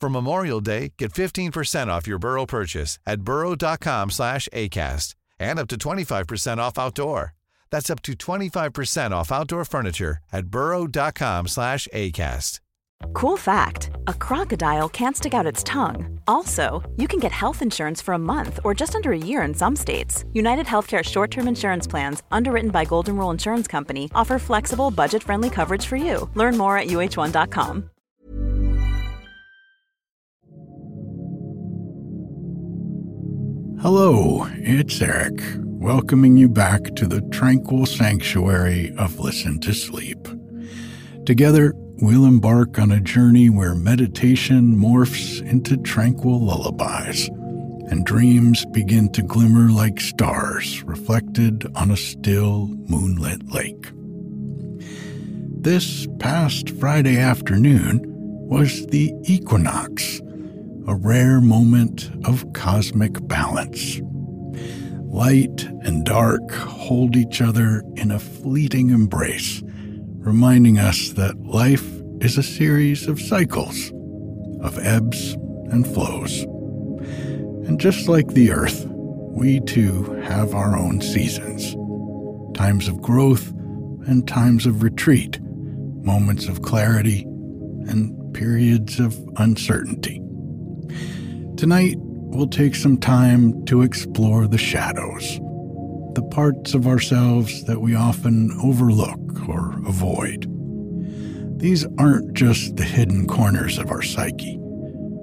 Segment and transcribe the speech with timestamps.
[0.00, 5.68] For Memorial Day, get 15% off your Burrow purchase at burrow.com slash ACAST and up
[5.68, 7.34] to 25% off outdoor.
[7.70, 12.60] That's up to 25% off outdoor furniture at burrow.com slash ACAST.
[13.14, 16.18] Cool fact a crocodile can't stick out its tongue.
[16.26, 19.54] Also, you can get health insurance for a month or just under a year in
[19.54, 20.24] some states.
[20.32, 25.22] United Healthcare short term insurance plans, underwritten by Golden Rule Insurance Company, offer flexible, budget
[25.22, 26.28] friendly coverage for you.
[26.34, 27.90] Learn more at uh1.com.
[33.82, 40.28] Hello, it's Eric, welcoming you back to the tranquil sanctuary of Listen to Sleep.
[41.24, 41.72] Together,
[42.02, 47.28] we'll embark on a journey where meditation morphs into tranquil lullabies,
[47.90, 53.90] and dreams begin to glimmer like stars reflected on a still moonlit lake.
[55.62, 58.02] This past Friday afternoon
[58.46, 60.20] was the equinox
[60.90, 64.00] a rare moment of cosmic balance.
[65.04, 71.88] Light and dark hold each other in a fleeting embrace, reminding us that life
[72.20, 73.92] is a series of cycles,
[74.62, 75.34] of ebbs
[75.70, 76.42] and flows.
[77.68, 81.76] And just like the earth, we too have our own seasons
[82.56, 83.52] times of growth
[84.08, 87.22] and times of retreat, moments of clarity
[87.86, 90.20] and periods of uncertainty.
[91.60, 95.36] Tonight, we'll take some time to explore the shadows,
[96.14, 100.46] the parts of ourselves that we often overlook or avoid.
[101.60, 104.58] These aren't just the hidden corners of our psyche,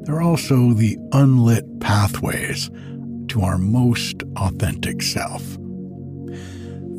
[0.00, 2.68] they're also the unlit pathways
[3.28, 5.40] to our most authentic self.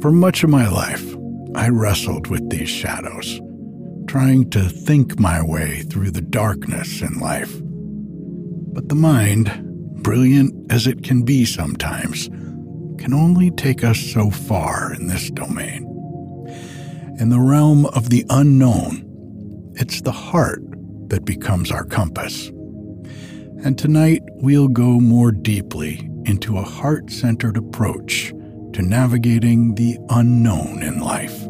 [0.01, 1.13] For much of my life,
[1.55, 3.41] I wrestled with these shadows,
[4.07, 7.53] trying to think my way through the darkness in life.
[8.75, 9.49] But the mind,
[10.03, 12.27] brilliant as it can be sometimes,
[12.97, 15.83] can only take us so far in this domain.
[17.17, 20.61] In the realm of the unknown, it's the heart
[21.07, 22.49] that becomes our compass.
[23.63, 28.33] And tonight we'll go more deeply into a heart centered approach
[28.73, 31.43] to navigating the unknown in life.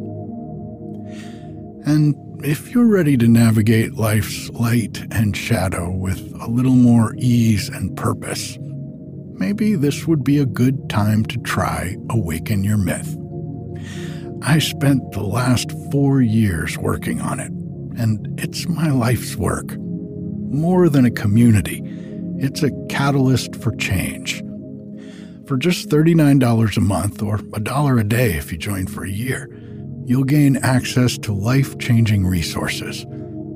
[1.88, 7.70] And if you're ready to navigate life's light and shadow with a little more ease
[7.70, 8.60] and purpose,
[9.34, 13.18] maybe this would be a good time to try Awaken Your Myth.
[14.44, 17.52] I spent the last four years working on it,
[18.00, 19.76] and it's my life's work.
[19.80, 21.82] More than a community,
[22.38, 24.44] it's a catalyst for change.
[25.48, 29.10] For just $39 a month, or a dollar a day if you join for a
[29.10, 29.50] year,
[30.06, 33.06] you'll gain access to life changing resources,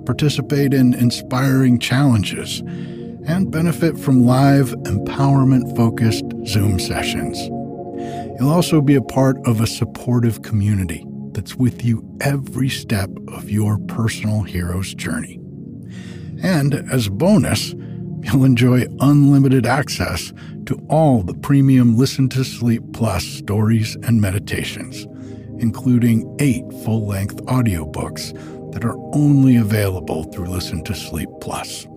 [0.06, 2.62] participate in inspiring challenges,
[3.26, 7.38] and benefit from live, empowerment focused Zoom sessions.
[8.40, 13.52] You'll also be a part of a supportive community that's with you every step of
[13.52, 15.40] your personal hero's journey.
[16.42, 17.74] And as a bonus,
[18.24, 20.34] you'll enjoy unlimited access
[20.66, 25.06] to all the premium Listen to Sleep Plus stories and meditations
[25.60, 28.34] including eight full length audiobooks
[28.74, 31.88] that are only available through Listen to Sleep Plus.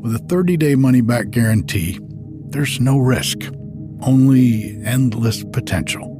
[0.00, 1.98] With a 30 day money back guarantee,
[2.50, 3.38] there's no risk,
[4.02, 6.12] only endless potential.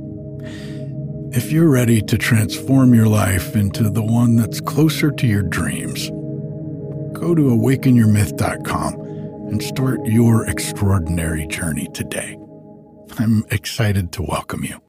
[1.32, 6.08] If you're ready to transform your life into the one that's closer to your dreams,
[7.12, 12.38] go to awakenyourmyth.com and start your extraordinary journey today.
[13.18, 14.85] I'm excited to welcome you.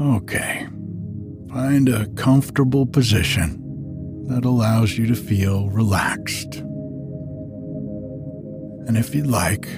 [0.00, 0.66] Okay,
[1.50, 3.58] find a comfortable position
[4.28, 6.54] that allows you to feel relaxed.
[8.86, 9.68] And if you'd like,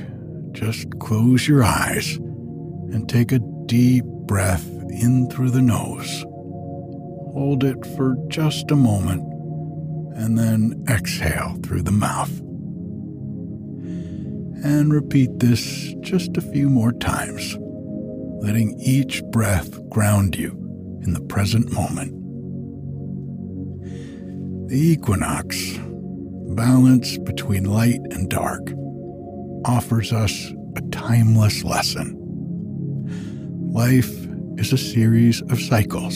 [0.53, 6.23] just close your eyes and take a deep breath in through the nose.
[7.33, 9.23] Hold it for just a moment
[10.15, 12.31] and then exhale through the mouth.
[14.65, 17.59] And repeat this just a few more times,
[18.45, 20.51] letting each breath ground you
[21.03, 22.13] in the present moment.
[24.69, 25.79] The equinox,
[26.55, 28.71] balance between light and dark,
[29.65, 32.15] offers us a timeless lesson.
[33.73, 34.13] Life
[34.59, 36.15] is a series of cycles.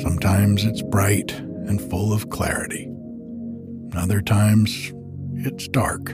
[0.00, 2.90] Sometimes it's bright and full of clarity.
[3.94, 4.90] Other times
[5.34, 6.12] it's dark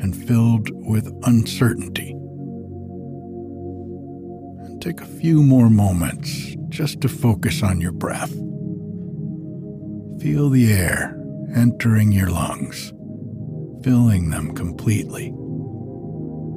[0.00, 2.14] and filled with uncertainty.
[4.88, 8.32] Take a few more moments just to focus on your breath.
[10.18, 11.14] Feel the air
[11.54, 12.94] entering your lungs,
[13.84, 15.26] filling them completely,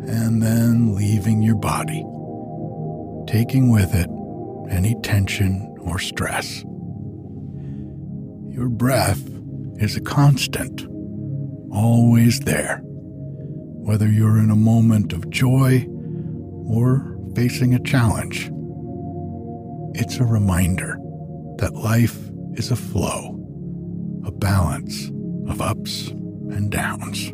[0.08, 2.06] and then leaving your body,
[3.28, 4.10] taking with it
[4.74, 6.64] any tension or stress.
[8.48, 9.22] Your breath
[9.76, 10.88] is a constant,
[11.70, 15.86] always there, whether you're in a moment of joy
[16.66, 18.52] or facing a challenge.
[19.94, 20.98] It's a reminder
[21.58, 22.18] that life
[22.54, 23.38] is a flow,
[24.26, 25.08] a balance
[25.48, 27.32] of ups and downs.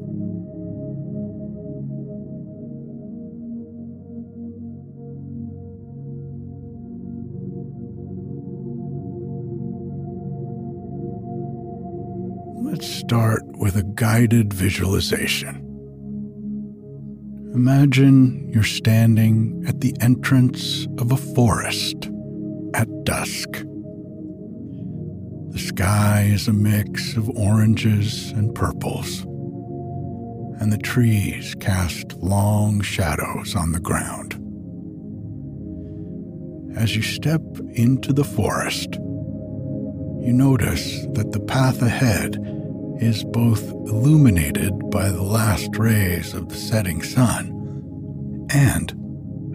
[12.70, 15.67] Let's start with a guided visualization.
[17.58, 22.08] Imagine you're standing at the entrance of a forest
[22.76, 23.50] at dusk.
[25.50, 29.22] The sky is a mix of oranges and purples,
[30.62, 34.36] and the trees cast long shadows on the ground.
[36.78, 37.42] As you step
[37.74, 38.94] into the forest,
[40.22, 42.36] you notice that the path ahead
[43.00, 48.92] is both illuminated by the last rays of the setting sun and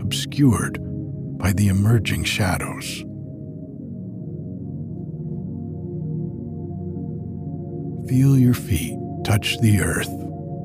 [0.01, 0.79] obscured
[1.39, 3.05] by the emerging shadows.
[8.09, 10.11] Feel your feet touch the earth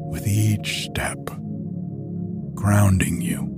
[0.10, 1.18] with each step,
[2.56, 3.57] grounding you.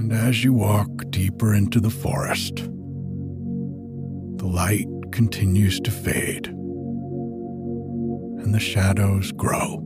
[0.00, 2.56] And as you walk deeper into the forest,
[4.38, 9.76] the light continues to fade and the shadows grow.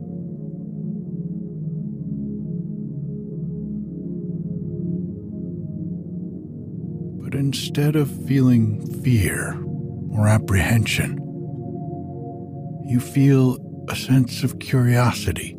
[7.21, 9.61] But instead of feeling fear
[10.11, 11.17] or apprehension,
[12.87, 13.57] you feel
[13.89, 15.57] a sense of curiosity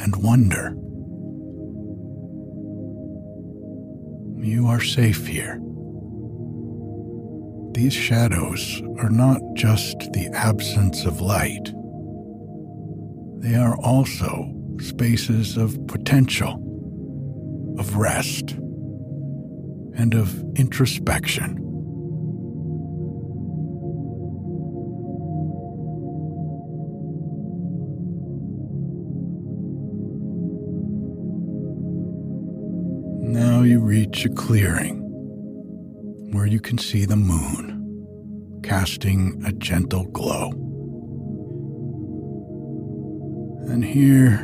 [0.00, 0.74] and wonder.
[4.48, 5.60] You are safe here.
[7.74, 11.70] These shadows are not just the absence of light,
[13.42, 14.50] they are also
[14.80, 16.54] spaces of potential,
[17.78, 18.52] of rest,
[19.96, 21.67] and of introspection.
[33.38, 34.98] Now you reach a clearing
[36.32, 40.50] where you can see the moon casting a gentle glow.
[43.72, 44.34] And here,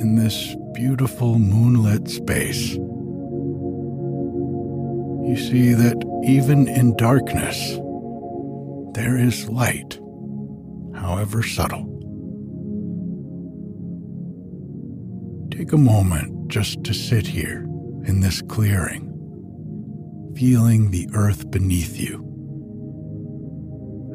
[0.00, 2.70] in this beautiful moonlit space,
[5.28, 7.76] you see that even in darkness,
[8.94, 10.00] there is light,
[10.94, 11.84] however subtle.
[15.50, 17.67] Take a moment just to sit here
[18.08, 19.04] in this clearing,
[20.34, 22.24] feeling the earth beneath you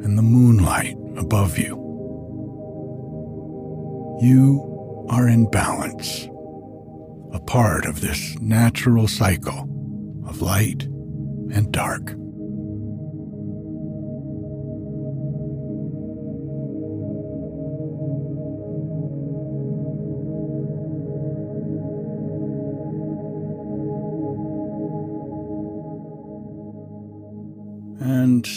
[0.02, 1.80] and the moonlight above you.
[4.20, 6.24] You are in balance,
[7.32, 9.68] a part of this natural cycle
[10.26, 12.14] of light and dark.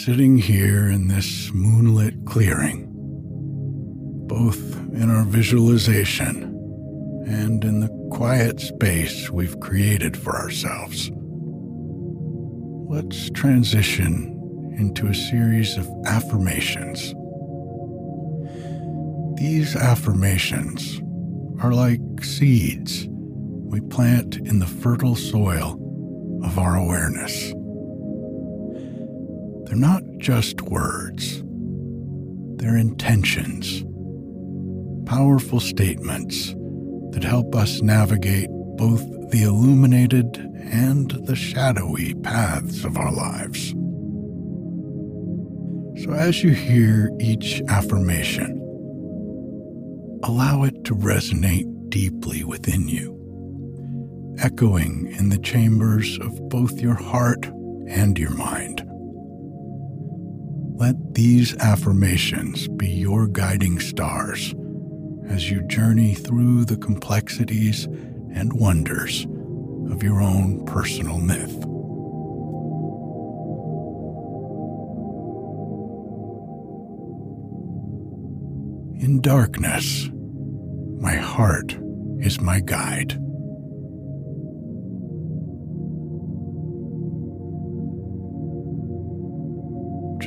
[0.07, 2.87] Sitting here in this moonlit clearing,
[4.25, 4.57] both
[4.93, 6.43] in our visualization
[7.27, 11.11] and in the quiet space we've created for ourselves,
[12.87, 14.33] let's transition
[14.77, 17.13] into a series of affirmations.
[19.37, 21.01] These affirmations
[21.61, 25.73] are like seeds we plant in the fertile soil
[26.45, 27.53] of our awareness.
[29.67, 31.43] They're not just words,
[32.55, 33.83] they're intentions,
[35.05, 36.55] powerful statements
[37.11, 38.47] that help us navigate
[38.77, 40.37] both the illuminated
[40.71, 43.71] and the shadowy paths of our lives.
[46.05, 48.53] So, as you hear each affirmation,
[50.23, 53.17] allow it to resonate deeply within you,
[54.39, 57.45] echoing in the chambers of both your heart
[57.89, 58.86] and your mind.
[60.77, 64.53] Let these affirmations be your guiding stars
[65.27, 67.85] as you journey through the complexities
[68.31, 69.25] and wonders
[69.89, 71.51] of your own personal myth.
[79.01, 80.11] In darkness,
[80.99, 81.75] my heart
[82.19, 83.19] is my guide.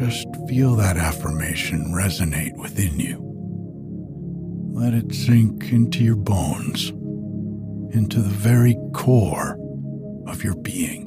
[0.00, 3.20] Just feel that affirmation resonate within you.
[4.72, 6.88] Let it sink into your bones,
[7.94, 9.58] into the very core
[10.26, 11.06] of your being.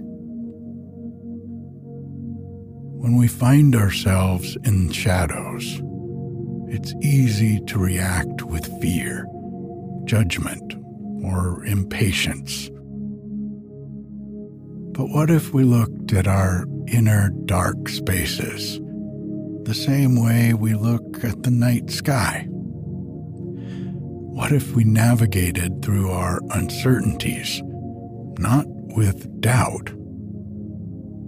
[3.02, 5.82] When we find ourselves in shadows,
[6.68, 9.26] it's easy to react with fear,
[10.06, 10.76] judgment,
[11.24, 12.70] or impatience.
[14.96, 18.80] But what if we looked at our inner dark spaces
[19.66, 22.46] the same way we look at the night sky?
[24.34, 27.62] What if we navigated through our uncertainties,
[28.40, 29.92] not with doubt,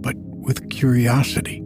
[0.02, 1.62] but with curiosity?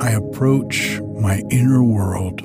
[0.00, 2.40] I approach my inner world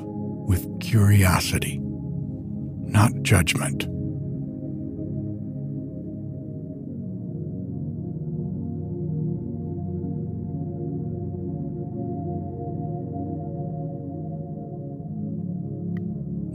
[0.48, 3.86] with curiosity, not judgment.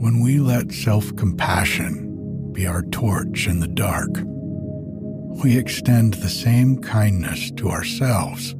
[0.04, 4.10] When we let self compassion be our torch in the dark,
[5.42, 8.54] we extend the same kindness to ourselves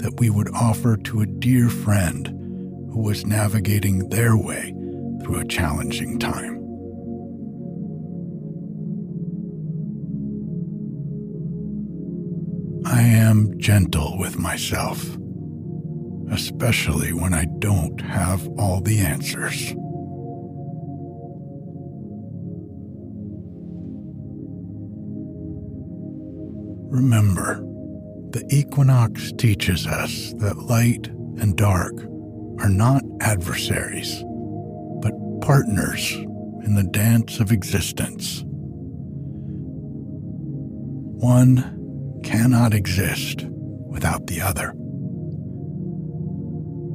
[0.00, 4.74] that we would offer to a dear friend who was navigating their way
[5.22, 6.56] through a challenging time.
[12.84, 15.16] I am gentle with myself,
[16.30, 19.74] especially when I don't have all the answers.
[26.96, 27.56] Remember,
[28.30, 31.92] the equinox teaches us that light and dark
[32.58, 34.24] are not adversaries,
[35.02, 35.12] but
[35.42, 36.10] partners
[36.64, 38.42] in the dance of existence.
[41.20, 44.72] One cannot exist without the other.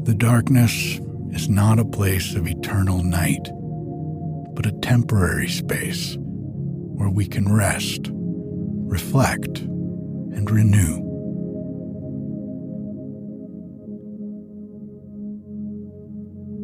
[0.05, 3.47] The darkness is not a place of eternal night,
[4.55, 9.67] but a temporary space where we can rest, reflect,
[10.33, 11.11] and renew.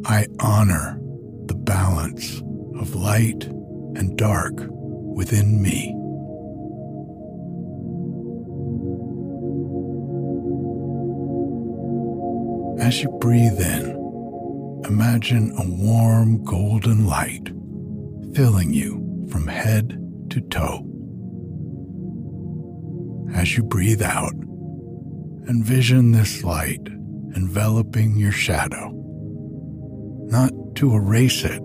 [0.06, 0.98] I honor
[1.48, 2.38] the balance
[2.80, 5.94] of light and dark within me.
[12.82, 17.50] As you breathe in, imagine a warm golden light
[18.34, 20.97] filling you from head to toe.
[23.34, 24.34] As you breathe out,
[25.48, 26.88] envision this light
[27.36, 28.92] enveloping your shadow
[30.30, 31.62] not to erase it,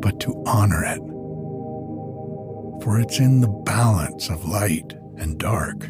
[0.00, 1.00] but to honor it.
[2.82, 5.88] For it's in the balance of light and dark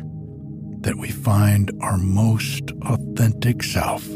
[0.80, 4.06] that we find our most authentic self.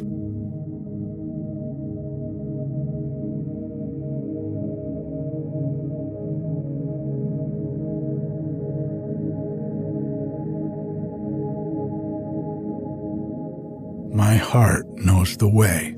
[14.16, 15.94] My heart knows the way,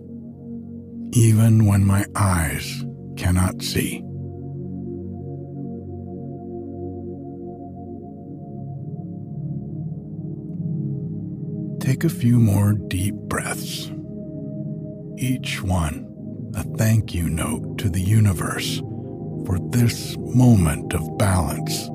[1.12, 2.84] even when my eyes
[3.16, 4.02] cannot see.
[11.78, 13.92] Take a few more deep breaths,
[15.16, 16.04] each one
[16.56, 18.80] a thank you note to the universe
[19.46, 21.88] for this moment of balance,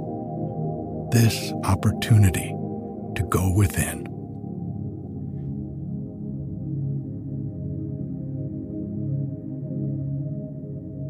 [1.12, 2.56] this opportunity
[3.18, 4.13] to go within.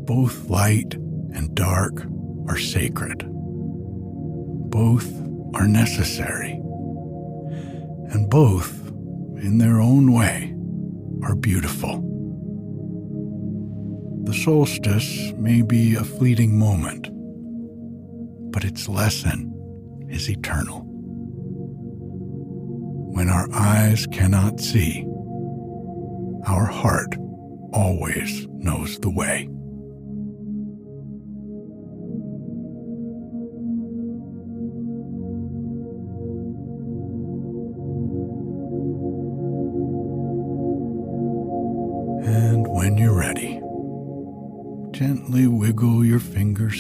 [0.06, 2.06] Both light and dark
[2.48, 3.24] are sacred.
[4.70, 5.10] Both
[5.56, 6.52] are necessary.
[8.12, 8.88] And both,
[9.38, 10.54] in their own way,
[11.24, 12.02] are beautiful.
[14.26, 17.08] The solstice may be a fleeting moment,
[18.52, 19.54] but its lesson
[20.10, 20.84] is eternal.
[23.14, 25.06] When our eyes cannot see,
[26.46, 27.16] our heart
[27.72, 29.48] always knows the way.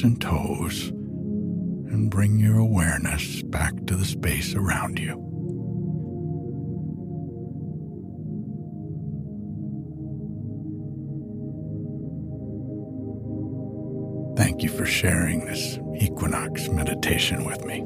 [0.03, 5.19] And toes and bring your awareness back to the space around you.
[14.36, 17.86] Thank you for sharing this equinox meditation with me.